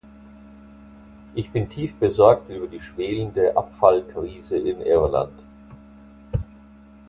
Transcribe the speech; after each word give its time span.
Ich 1.35 1.51
bin 1.51 1.69
tief 1.69 1.93
besorgt 1.99 2.49
über 2.49 2.65
die 2.65 2.81
schwelende 2.81 3.55
Abfallkrise 3.55 4.57
in 4.57 4.81
Irland. 4.81 5.39